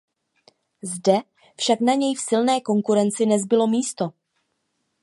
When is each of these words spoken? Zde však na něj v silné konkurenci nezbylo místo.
Zde 0.81 1.19
však 1.55 1.79
na 1.81 1.93
něj 1.93 2.15
v 2.15 2.21
silné 2.21 2.61
konkurenci 2.61 3.25
nezbylo 3.25 3.67
místo. 3.67 4.13